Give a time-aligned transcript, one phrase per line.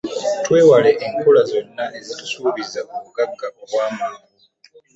[0.45, 4.35] Twewale enkola zonna ezitusuubiza obugagga obw'amangu.